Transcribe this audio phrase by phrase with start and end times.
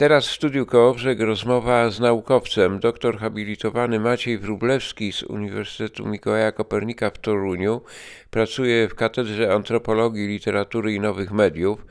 [0.00, 7.10] Teraz w studiu Kołobrzeg rozmowa z naukowcem, doktor habilitowany Maciej Wróblewski z Uniwersytetu Mikołaja Kopernika
[7.10, 7.80] w Toruniu.
[8.30, 11.86] Pracuje w Katedrze Antropologii, Literatury i Nowych Mediów.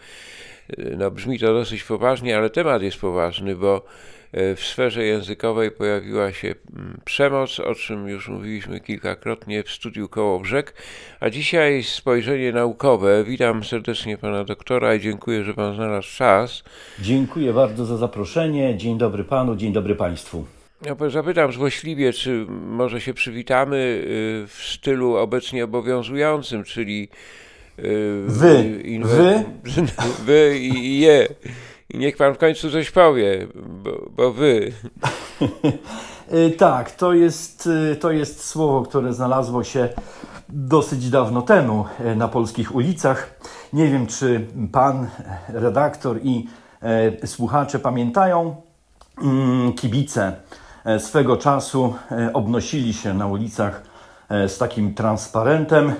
[0.98, 3.85] No, brzmi to dosyć poważnie, ale temat jest poważny, bo
[4.34, 10.74] w sferze językowej pojawiła się mm, przemoc, o czym już mówiliśmy kilkakrotnie w studiu Kołobrzeg,
[11.20, 13.24] a dzisiaj spojrzenie naukowe.
[13.24, 16.64] Witam serdecznie pana doktora i dziękuję, że pan znalazł czas.
[17.00, 18.78] Dziękuję bardzo za zaproszenie.
[18.78, 20.46] Dzień dobry panu, dzień dobry państwu.
[20.86, 27.09] Ja zapytam złośliwie, czy może się przywitamy y, w stylu obecnie obowiązującym, czyli
[27.80, 29.44] y, wy, wy,
[30.26, 31.28] wy i je.
[31.94, 34.72] I niech pan w końcu coś powie, bo, bo wy.
[36.34, 39.90] Y, tak, to jest, y, to jest słowo, które znalazło się
[40.50, 43.40] dosyć dawno temu y, na polskich ulicach.
[43.74, 45.08] Nie wiem, czy pan
[45.48, 46.48] redaktor i
[46.82, 48.56] e, słuchacze pamiętają.
[49.22, 50.36] Mm, kibice
[51.00, 53.84] swego czasu e, obnosili się na ulicach
[54.30, 55.94] z takim transparentem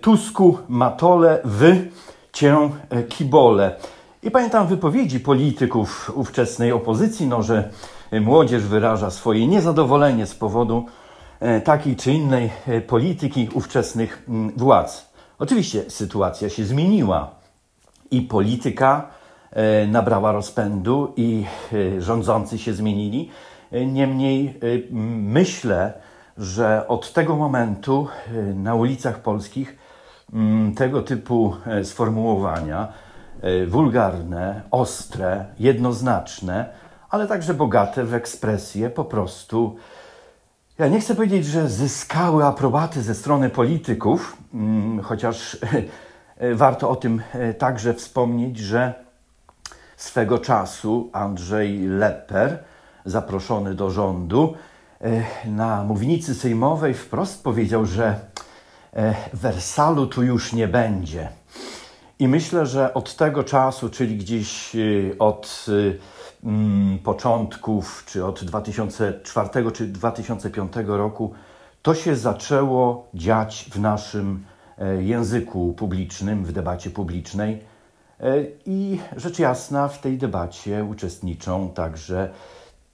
[0.00, 1.90] Tusku, Matole, wy
[2.32, 2.70] cię
[3.08, 3.76] kibole.
[4.24, 7.70] I pamiętam wypowiedzi polityków ówczesnej opozycji, no, że
[8.20, 10.86] młodzież wyraża swoje niezadowolenie z powodu
[11.40, 15.10] e, takiej czy innej e, polityki ówczesnych mm, władz.
[15.38, 17.30] Oczywiście sytuacja się zmieniła
[18.10, 19.08] i polityka
[19.50, 21.44] e, nabrała rozpędu i
[21.98, 23.30] rządzący się zmienili.
[23.86, 24.60] Niemniej
[25.22, 25.92] myślę,
[26.38, 28.08] że od tego momentu
[28.54, 29.78] na ulicach polskich
[30.32, 33.03] mm, tego typu sformułowania
[33.66, 36.68] wulgarne, ostre, jednoznaczne,
[37.10, 39.76] ale także bogate w ekspresję po prostu.
[40.78, 45.56] Ja nie chcę powiedzieć, że zyskały aprobaty ze strony polityków, mm, chociaż
[46.36, 48.94] e, warto o tym e, także wspomnieć, że
[49.96, 52.64] swego czasu Andrzej Lepper,
[53.04, 54.54] zaproszony do rządu,
[55.44, 58.20] na mównicy sejmowej wprost powiedział, że
[59.32, 61.28] Wersalu tu już nie będzie.
[62.18, 65.98] I myślę, że od tego czasu, czyli gdzieś y, od y,
[66.44, 71.34] mm, początków, czy od 2004 czy 2005 roku,
[71.84, 74.44] to się zaczęło dziać w naszym
[74.78, 77.62] e, języku publicznym, w debacie publicznej.
[78.20, 78.34] E,
[78.66, 82.30] I rzecz jasna, w tej debacie uczestniczą także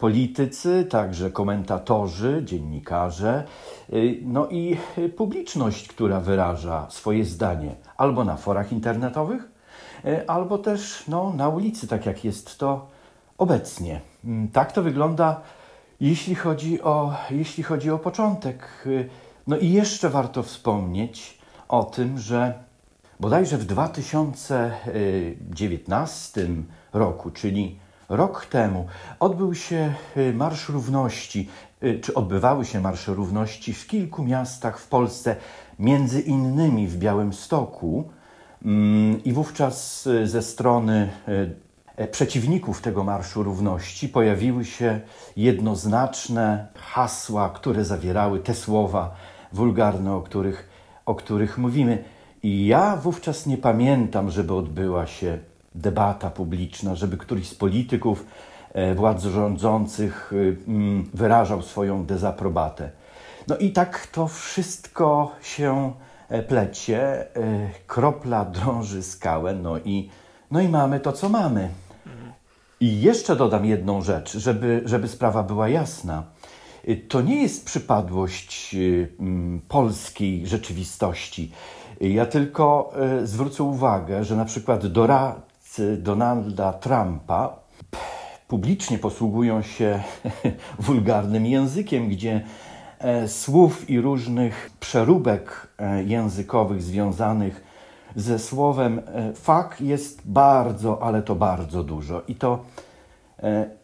[0.00, 3.44] politycy, także komentatorzy, dziennikarze,
[3.92, 4.76] y, no i
[5.16, 9.48] publiczność, która wyraża swoje zdanie albo na forach internetowych,
[10.04, 12.86] y, albo też no, na ulicy, tak jak jest to
[13.38, 14.00] obecnie.
[14.24, 15.40] Mm, tak to wygląda,
[16.00, 18.68] jeśli chodzi o, jeśli chodzi o początek.
[18.86, 19.08] Y,
[19.46, 21.38] no i jeszcze warto wspomnieć
[21.68, 22.54] o tym, że
[23.20, 26.48] bodajże w 2019
[26.92, 27.78] roku, czyli
[28.10, 28.86] Rok temu
[29.20, 31.48] odbył się y, Marsz Równości,
[31.82, 35.36] y, czy odbywały się Marsze Równości w kilku miastach w Polsce,
[35.78, 38.04] między innymi w Białymstoku.
[38.64, 41.10] Mm, I wówczas y, ze strony
[42.10, 45.00] przeciwników tego Marszu Równości pojawiły się
[45.36, 49.14] jednoznaczne hasła, które zawierały te słowa
[49.52, 50.68] wulgarne, o których,
[51.06, 52.04] o których mówimy.
[52.42, 55.38] I ja wówczas nie pamiętam, żeby odbyła się
[55.74, 58.26] debata publiczna, żeby któryś z polityków
[58.72, 62.90] e, władz rządzących y, mm, wyrażał swoją dezaprobatę.
[63.48, 65.92] No i tak to wszystko się
[66.28, 67.00] e, plecie,
[67.36, 70.10] e, kropla drąży skałę, no i,
[70.50, 71.68] no i mamy to, co mamy.
[72.80, 76.22] I jeszcze dodam jedną rzecz, żeby, żeby sprawa była jasna.
[77.08, 81.52] To nie jest przypadłość y, mm, polskiej rzeczywistości.
[82.00, 82.92] Ja tylko
[83.24, 85.40] zwrócę uwagę, że na przykład Dora,
[85.78, 87.56] Donalda Trumpa
[88.48, 90.02] publicznie posługują się
[90.78, 92.40] wulgarnym językiem, gdzie
[92.98, 97.64] e, słów i różnych przeróbek e, językowych związanych
[98.16, 102.22] ze słowem e, fuck jest bardzo, ale to bardzo dużo.
[102.28, 102.64] I to,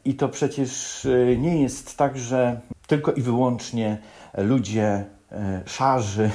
[0.04, 1.06] I to przecież
[1.39, 3.98] nie jest tak, że tylko i wyłącznie
[4.39, 5.04] ludzie
[5.66, 6.30] szarzy,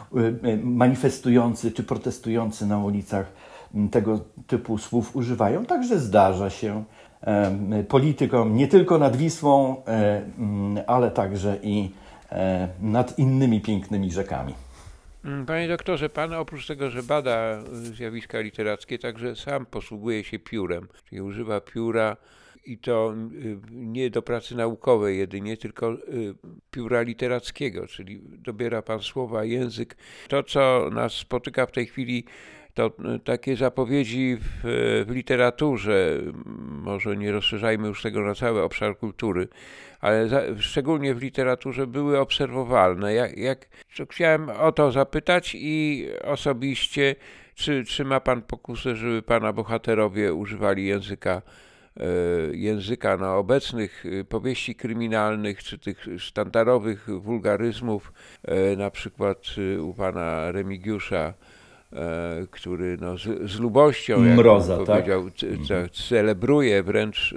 [0.62, 3.32] manifestujący czy protestujący na ulicach
[3.90, 5.66] tego typu słów używają.
[5.66, 6.84] Także zdarza się
[7.88, 10.22] politykom nie tylko nad Wisłą, e,
[10.86, 11.90] ale także i
[12.32, 14.54] e, nad innymi pięknymi rzekami.
[15.24, 20.88] Mm, panie doktorze, pan oprócz tego, że bada zjawiska literackie, także sam posługuje się piórem,
[21.08, 22.16] czyli używa pióra
[22.66, 23.14] i to
[23.44, 25.98] y, nie do pracy naukowej jedynie, tylko y,
[26.70, 29.96] pióra literackiego, czyli dobiera pan słowa, język.
[30.28, 32.24] To, co nas spotyka w tej chwili,
[32.74, 34.60] to y, takie zapowiedzi w,
[35.06, 36.20] w literaturze,
[36.68, 39.48] może nie rozszerzajmy już tego na cały obszar kultury,
[40.00, 43.14] ale za, szczególnie w literaturze były obserwowalne.
[43.14, 43.68] Jak, jak,
[44.10, 47.14] chciałem o to zapytać i osobiście,
[47.54, 51.42] czy, czy ma pan pokusę, żeby pana bohaterowie używali języka
[52.52, 58.12] języka na obecnych e, powieści kryminalnych, czy tych sztandarowych wulgaryzmów,
[58.44, 59.38] e, na przykład
[59.80, 61.34] u pana Remigiusza,
[62.50, 64.86] który no, z, z lubością, jak Mroza, tak?
[64.86, 65.30] powiedział,
[65.68, 65.90] tak?
[65.90, 67.34] celebruje wręcz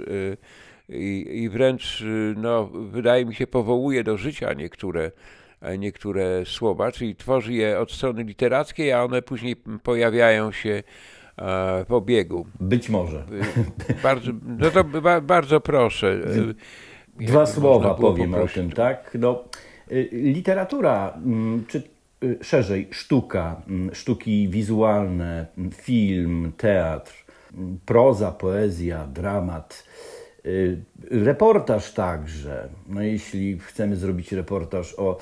[0.88, 2.04] i, i wręcz,
[2.36, 5.10] no, wydaje mi się, powołuje do życia niektóre
[5.78, 10.82] niektóre słowa, czyli tworzy je od strony literackiej, a one później pojawiają się
[11.40, 12.46] E, w obiegu.
[12.60, 13.18] Być może.
[13.88, 14.84] E, bardzo, no to
[15.22, 16.20] bardzo proszę.
[17.18, 18.58] E, Dwa słowa powiem poprosić.
[18.58, 19.16] o tym, tak?
[19.20, 19.44] No,
[20.12, 21.82] literatura, mm, czy
[22.42, 29.84] szerzej sztuka, mm, sztuki wizualne, film, teatr, mm, proza, poezja, dramat,
[31.10, 32.68] reportaż także.
[32.88, 35.18] No jeśli chcemy zrobić reportaż o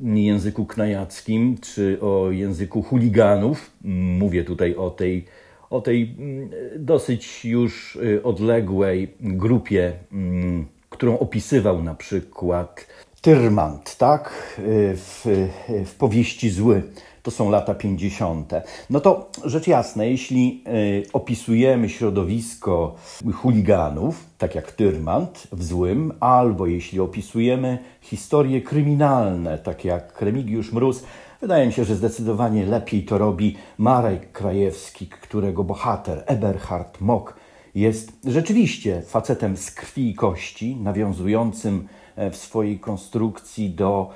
[0.00, 3.70] języku knajackim czy o języku chuliganów,
[4.18, 5.24] mówię tutaj o tej
[5.74, 12.86] o tej mm, dosyć już y, odległej grupie, mm, którą opisywał na przykład
[13.20, 14.54] Tyrmand, tak?
[14.58, 15.26] Y, w,
[15.86, 16.82] w powieści Zły.
[17.22, 18.52] To są lata 50.
[18.90, 22.96] No to rzecz jasna, jeśli y, opisujemy środowisko
[23.34, 31.04] chuliganów, tak jak Tyrmand w Złym, albo jeśli opisujemy historie kryminalne, tak jak Remigiusz Mróz,
[31.40, 37.34] Wydaje mi się, że zdecydowanie lepiej to robi Marek Krajewski, którego bohater Eberhard Mock
[37.74, 44.10] jest rzeczywiście facetem z krwi i kości, nawiązującym e, w swojej konstrukcji do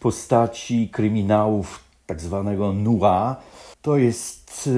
[0.00, 3.36] postaci kryminałów tak zwanego noir.
[3.82, 4.70] To jest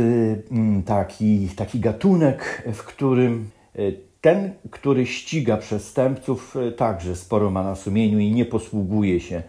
[0.50, 3.78] e, taki, taki gatunek, w którym e,
[4.20, 9.42] ten, który ściga przestępców, także sporo ma na sumieniu i nie posługuje się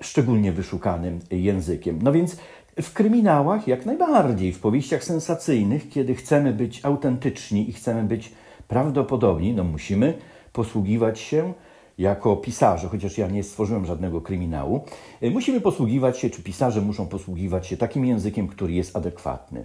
[0.00, 1.98] szczególnie wyszukanym językiem.
[2.02, 2.36] No więc
[2.82, 8.32] w kryminałach jak najbardziej, w powieściach sensacyjnych, kiedy chcemy być autentyczni i chcemy być
[8.68, 10.14] prawdopodobni, no musimy
[10.52, 11.52] posługiwać się
[11.98, 14.84] jako pisarze, chociaż ja nie stworzyłem żadnego kryminału,
[15.20, 19.64] e, musimy posługiwać się, czy pisarze muszą posługiwać się takim językiem, który jest adekwatny.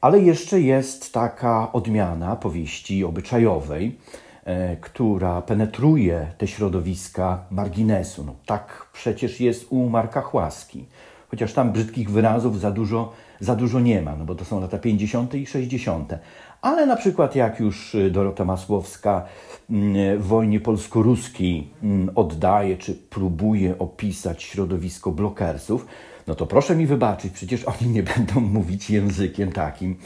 [0.00, 4.23] Ale jeszcze jest taka odmiana powieści obyczajowej, E,
[4.80, 8.24] która penetruje te środowiska marginesu.
[8.24, 10.84] No, tak przecież jest u Marka Chłaski.
[11.28, 14.78] Chociaż tam brzydkich wyrazów za dużo, za dużo nie ma, no bo to są lata
[14.78, 15.34] 50.
[15.34, 16.12] i 60.
[16.62, 19.24] Ale na przykład jak już Dorota Masłowska
[19.70, 25.86] mm, w wojnie polsko-ruskiej mm, oddaje czy próbuje opisać środowisko blokersów,
[26.26, 29.96] no to proszę mi wybaczyć, przecież oni nie będą mówić językiem takim,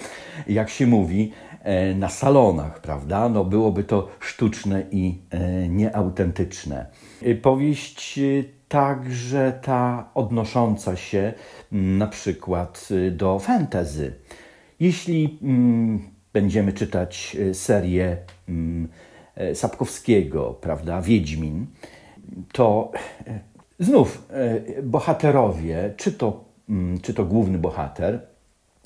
[0.47, 1.48] jak się mówi E,
[1.95, 3.29] na salonach, prawda?
[3.29, 6.87] No byłoby to sztuczne i e, nieautentyczne.
[7.23, 8.21] E, powieść
[8.69, 11.33] także ta odnosząca się
[11.73, 14.15] na przykład do fantasy.
[14.81, 16.01] Jeśli mm,
[16.33, 18.17] będziemy czytać serię
[18.49, 18.89] mm,
[19.55, 21.67] Sapkowskiego, prawda, Wiedźmin,
[22.53, 22.93] to
[23.79, 24.29] znów
[24.83, 28.21] bohaterowie, czy to, mm, czy to główny bohater,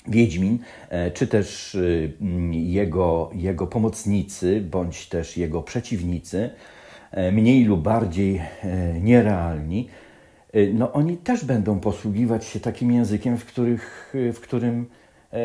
[0.07, 0.59] Wiedźmin,
[0.89, 1.77] e, czy też
[2.21, 6.49] mm, jego, jego pomocnicy, bądź też jego przeciwnicy,
[7.11, 9.89] e, mniej lub bardziej e, nierealni,
[10.73, 14.85] no oni też będą posługiwać się takim językiem, w, których, w którym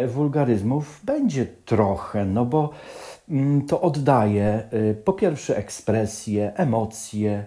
[0.08, 2.70] wulgaryzmów będzie trochę, no bo
[3.68, 4.62] to oddaje
[5.04, 7.44] po pierwsze ekspresję, emocje,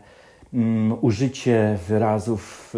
[1.02, 2.76] użycie wyrazów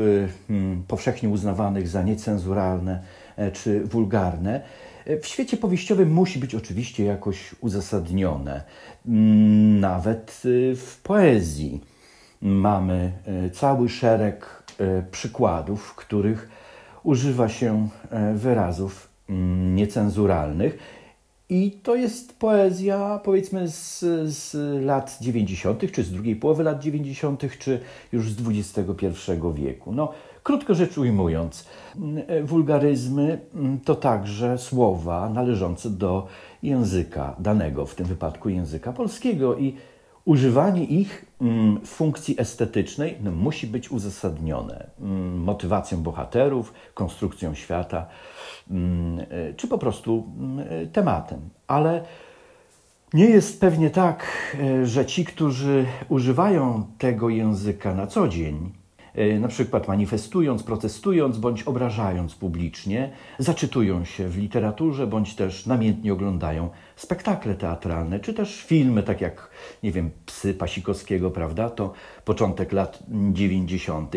[0.87, 3.22] powszechnie uznawanych za niecenzuralne E,
[3.53, 4.61] czy wulgarne,
[5.05, 8.63] e, w świecie powieściowym musi być oczywiście jakoś uzasadnione.
[9.07, 11.81] Mm, nawet e, w poezji
[12.41, 13.11] mamy
[13.53, 14.63] cały szereg
[15.11, 16.49] przykładów, w których
[17.03, 17.89] używa się
[18.35, 20.77] wyrazów mm, niecenzuralnych.
[21.49, 23.99] I to jest poezja, powiedzmy, z,
[24.33, 27.79] z lat 90., czy z drugiej połowy lat 90., czy
[28.11, 29.91] już z XXI wieku.
[29.91, 36.27] No, Krótko rzecz ujmując, mm, wulgaryzmy mm, to także słowa należące do
[36.63, 39.75] języka danego, w tym wypadku języka polskiego i
[40.25, 44.89] używanie ich mm, w funkcji estetycznej no, musi być uzasadnione
[45.35, 48.05] motywacją bohaterów, konstrukcją świata,
[48.71, 50.23] e, czy po prostu
[50.93, 51.39] tematem.
[51.67, 52.03] Ale
[53.13, 54.25] Nie jest pewnie tak,
[54.59, 58.82] e, że ci, którzy używają tego języka na co dzień, e,
[59.39, 66.69] na przykład manifestując, protestując bądź obrażając publicznie, zaczytują się w literaturze bądź też namiętnie oglądają
[66.95, 69.49] spektakle teatralne, czy też filmy, tak jak,
[69.83, 71.69] nie wiem, Psy Pasikowskiego, prawda?
[71.69, 71.93] To
[72.25, 72.99] początek lat
[73.33, 74.15] 90.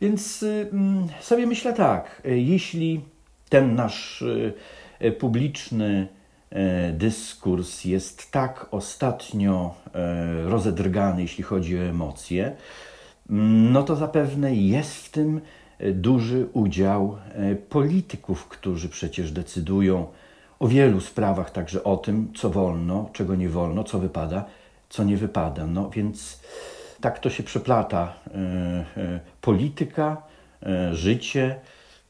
[0.00, 3.00] Więc y, mm, sobie myślę tak, e, jeśli
[3.48, 6.08] ten nasz y, publiczny
[6.50, 12.56] e, dyskurs jest tak ostatnio e, rozedrgany, jeśli chodzi o emocje,
[13.28, 15.40] no to zapewne jest w tym
[15.78, 20.06] e, duży udział e, polityków, którzy przecież decydują
[20.58, 24.44] o wielu sprawach, także o tym, co wolno, czego nie wolno, co wypada,
[24.88, 25.66] co nie wypada.
[25.66, 26.40] No więc
[27.00, 30.22] tak to się przeplata e, polityka,
[30.92, 31.56] życie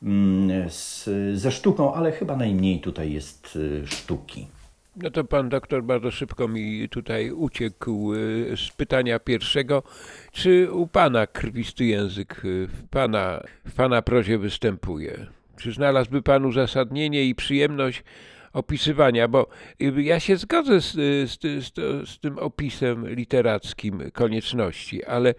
[0.02, 4.46] mm, z, ze sztuką, ale chyba najmniej tutaj jest sztuki.
[5.02, 9.82] No to pan doktor bardzo szybko mi tutaj uciekł y, z pytania pierwszego.
[10.32, 15.26] Czy u pana krwisty język y, w pana, w pana prozie występuje?
[15.56, 18.04] Czy znalazłby pan uzasadnienie i przyjemność
[18.52, 19.28] opisywania?
[19.28, 19.48] Bo
[19.82, 20.92] y, ja się zgodzę z,
[21.30, 21.74] z, z,
[22.08, 25.34] z tym opisem literackim konieczności, ale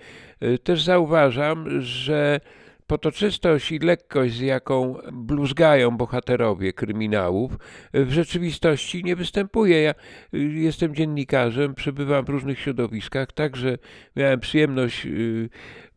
[0.63, 2.39] też zauważam, że
[2.87, 7.51] potoczystość i lekkość, z jaką bluzgają bohaterowie kryminałów,
[7.93, 9.81] w rzeczywistości nie występuje.
[9.81, 9.93] Ja
[10.33, 13.77] y, jestem dziennikarzem, przebywam w różnych środowiskach, także
[14.15, 15.49] miałem przyjemność y,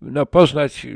[0.02, 0.87] no, poznać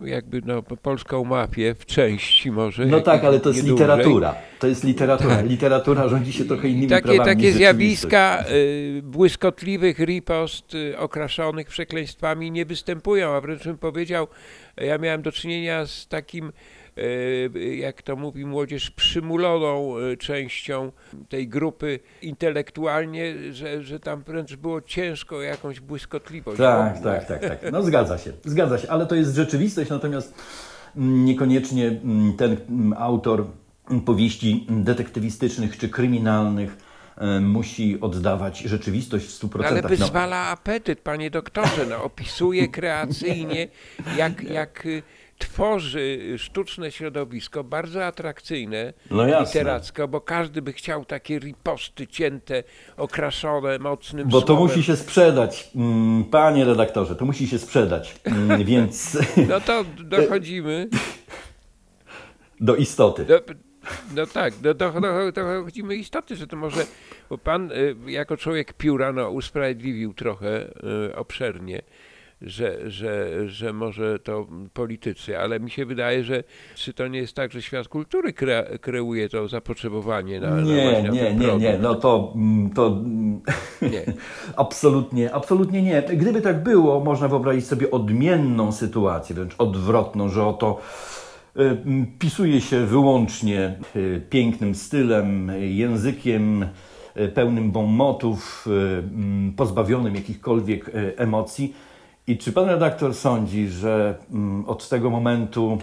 [0.00, 2.86] jakby no, polską mafię w części może.
[2.86, 4.34] No tak, ale to jest literatura.
[4.58, 5.40] To jest literatura.
[5.40, 12.50] Literatura rządzi się trochę innymi Takie, prawami takie zjawiska y, błyskotliwych ripost y, okraszonych przekleństwami
[12.50, 14.26] nie występują, a wręcz bym powiedział,
[14.76, 16.52] ja miałem do czynienia z takim,
[17.76, 20.92] jak to mówi młodzież, przymuloną y, częścią
[21.28, 26.58] tej grupy intelektualnie, że, że tam wręcz było ciężko jakąś błyskotliwość.
[26.58, 27.72] Tak, tak, tak, tak.
[27.72, 30.34] No zgadza się, zgadza się, ale to jest rzeczywistość, natomiast
[30.96, 33.46] mm, niekoniecznie mm, ten mm, autor
[34.04, 36.76] powieści detektywistycznych czy kryminalnych
[37.16, 39.66] e, musi oddawać rzeczywistość w 100%.
[39.66, 41.86] Ale No, wyzwala apetyt, panie doktorze.
[41.88, 43.68] No, opisuje kreacyjnie,
[44.18, 45.02] jak, jak y,
[45.38, 52.62] tworzy sztuczne środowisko, bardzo atrakcyjne No literacko, bo każdy by chciał takie riposty cięte,
[52.96, 54.64] okraszone mocnym bo to słowem.
[54.64, 59.18] musi się sprzedać, mm, panie redaktorze, to musi się sprzedać, mm, więc
[59.48, 60.88] No to dochodzimy.
[62.60, 63.24] Do istoty.
[63.24, 63.40] do,
[64.14, 64.74] no tak, do,
[65.32, 66.86] dochodzimy istoty, że to może,
[67.30, 70.66] bo pan y, jako człowiek pióra no, usprawiedliwił trochę
[71.08, 71.82] y, obszernie,
[72.42, 77.34] że, że, że może to politycy, ale mi się wydaje, że czy to nie jest
[77.34, 81.38] tak, że świat kultury kre, kreuje to zapotrzebowanie na, na Nie, właśnie na nie, ten
[81.38, 81.62] nie, produkt?
[81.62, 82.98] nie, no to, mm, to
[83.82, 84.04] Nie.
[84.56, 86.02] absolutnie, absolutnie nie.
[86.02, 90.80] Gdyby tak było, można wyobrazić sobie odmienną sytuację, wręcz odwrotną, że oto
[91.56, 96.66] y, mm, pisuje się wyłącznie y, pięknym stylem, językiem
[97.16, 101.74] y, pełnym bonmotów, y, mm, pozbawionym jakichkolwiek emocji.
[102.28, 105.78] I czy pan redaktor sądzi, że mm, od tego momentu,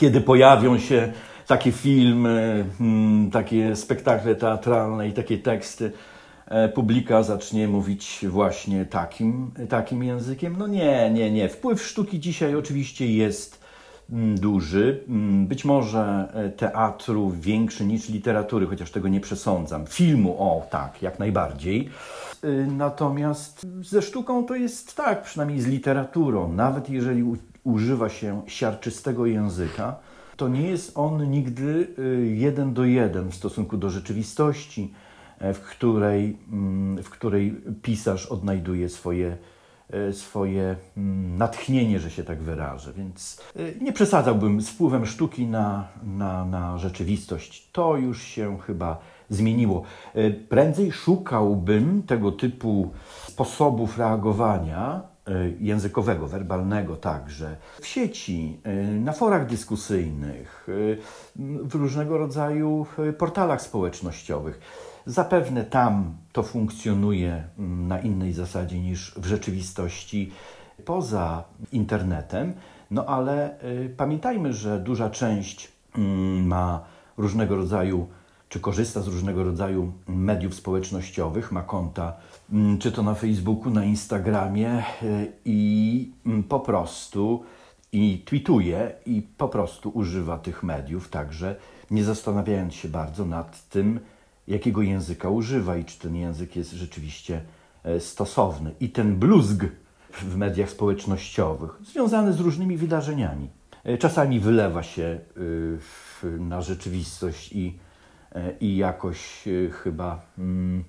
[0.00, 1.12] kiedy pojawią się
[1.46, 5.92] takie filmy, mm, takie spektakle teatralne i takie teksty,
[6.46, 10.56] e, publika zacznie mówić właśnie takim, takim językiem?
[10.58, 11.48] No nie, nie, nie.
[11.48, 13.63] Wpływ sztuki dzisiaj oczywiście jest
[14.34, 15.04] duży.
[15.08, 19.86] Mm, Być może e, teatru większy niż literatury, chociaż tego nie przesądzam.
[19.86, 21.88] Filmu, o tak, jak najbardziej.
[22.44, 26.52] Y, Natomiast ze sztuką to jest tak, przynajmniej z literaturą.
[26.52, 27.24] Nawet jeżeli
[27.64, 29.96] używa się siarczystego języka,
[30.36, 34.92] to nie jest on nigdy y, jeden do jeden w stosunku do rzeczywistości,
[35.38, 39.36] e, w której, mm, w której pisarz odnajduje swoje,
[40.12, 42.92] swoje mm, natchnienie, że się tak wyrażę.
[42.92, 47.68] Więc y, nie przesadzałbym z wpływem sztuki na, na, na rzeczywistość.
[47.72, 48.98] To już się chyba
[49.30, 49.82] zmieniło.
[50.14, 52.90] E, Prędzej szukałbym tego typu
[53.26, 60.72] sposobów reagowania e, językowego, werbalnego także w sieci, e, na forach dyskusyjnych, e,
[61.68, 64.60] w różnego rodzaju e, portalach społecznościowych.
[65.06, 70.30] Zapewne tam to funkcjonuje mm, na innej zasadzie niż w rzeczywistości
[70.84, 72.54] poza internetem,
[72.90, 76.84] no ale y, pamiętajmy, że duża część mm, ma
[77.16, 78.06] różnego rodzaju,
[78.48, 82.16] czy korzysta z różnego rodzaju mediów społecznościowych, ma konta,
[82.52, 86.12] mm, czy to na Facebooku, na Instagramie y, i
[86.48, 87.44] po prostu
[87.92, 91.56] i tweetuje i po prostu używa tych mediów, także
[91.90, 94.00] nie zastanawiając się bardzo nad tym,
[94.48, 97.40] jakiego języka używa i czy ten język jest rzeczywiście
[97.84, 98.74] e, stosowny.
[98.80, 99.64] I ten bluzg
[100.12, 103.48] w mediach społecznościowych, związany z różnymi wydarzeniami,
[103.84, 105.18] e, czasami wylewa się
[105.78, 107.78] w- na rzeczywistość i,
[108.32, 110.84] e, i jakoś e, chyba mm,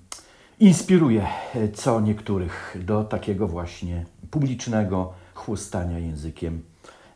[0.60, 6.62] inspiruje e, co niektórych do takiego właśnie publicznego chłostania językiem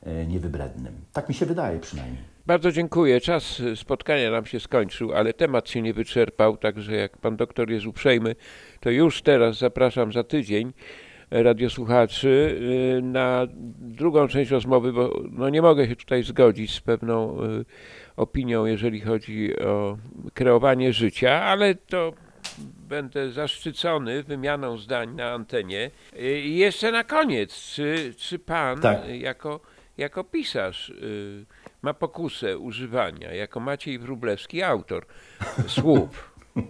[0.02, 0.94] e, niewybrednym.
[1.12, 2.29] Tak mi się wydaje przynajmniej.
[2.50, 3.20] Bardzo dziękuję.
[3.20, 7.70] Czas y, spotkania nam się skończył, ale temat się nie wyczerpał, także jak pan doktor
[7.70, 8.36] jest uprzejmy,
[8.80, 10.72] to już teraz zapraszam za tydzień
[11.30, 12.58] radiosłuchaczy
[12.98, 13.46] y, na
[13.78, 17.64] drugą część rozmowy, bo no nie mogę się tutaj zgodzić z pewną y,
[18.16, 19.98] opinią, jeżeli chodzi o
[20.34, 22.12] kreowanie życia, ale to
[22.88, 25.90] będę zaszczycony wymianą zdań na antenie.
[26.16, 29.08] Y, I jeszcze na koniec, czy, czy pan Tak.
[29.08, 29.60] y, jako,
[29.98, 31.46] jako pisarz y,
[31.82, 35.06] ma pokusę używania, jako Maciej Wróblewski, autor
[35.66, 36.08] słów?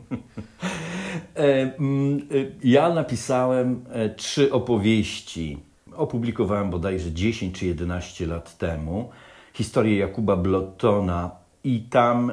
[1.36, 2.22] E, mm, e,
[2.64, 5.58] Ja napisałem e, trzy opowieści.
[5.96, 9.10] Opublikowałem bodajże 10 czy 11 lat temu.
[9.54, 11.30] Historię Jakuba Blottona
[11.64, 12.32] i tam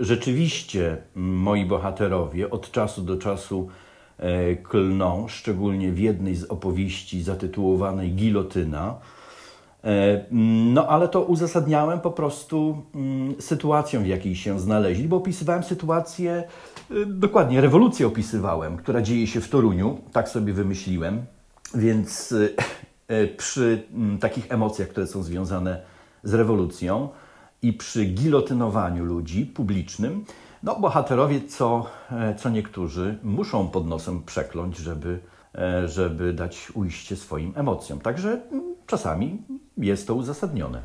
[0.00, 3.68] rzeczywiście moi bohaterowie od czasu do czasu
[4.62, 8.98] klną, szczególnie w jednej z opowieści zatytułowanej Gilotyna.
[9.86, 10.24] E,
[10.74, 16.44] No, ale to uzasadniałem po prostu mm, sytuacją, w jakiej się znaleźli, bo opisywałem sytuację,
[16.90, 21.26] y, dokładnie rewolucję opisywałem, która dzieje się w Toruniu, tak sobie wymyśliłem,
[21.74, 22.54] więc y,
[23.36, 25.80] przy mm, takich emocjach, które są związane
[26.22, 27.08] z rewolucją
[27.62, 30.24] i przy gilotynowaniu ludzi publicznym,
[30.62, 35.18] no bohaterowie co, e, co niektórzy muszą pod nosem przekląć, żeby,
[35.54, 38.00] e, żeby dać ujście swoim emocjom.
[38.00, 39.38] Także mm, czasami
[39.78, 40.82] jest to uzasadnione.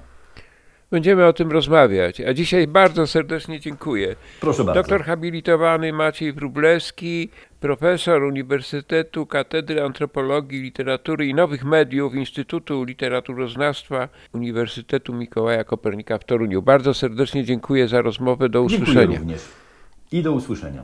[0.91, 2.21] Będziemy o tym rozmawiać.
[2.21, 4.15] A dzisiaj bardzo serdecznie dziękuję.
[4.41, 4.79] Proszę bardzo.
[4.81, 7.29] Doktor habilitowany Maciej Wróblewski,
[7.59, 16.61] profesor Uniwersytetu Katedry Antropologii, Literatury i Nowych Mediów Instytutu Literaturoznawstwa Uniwersytetu Mikołaja Kopernika w Toruniu.
[16.61, 18.49] Bardzo serdecznie dziękuję za rozmowę.
[18.49, 19.19] Do Dziękuję usłyszenia.
[19.19, 19.41] również.
[20.11, 20.83] I do usłyszenia.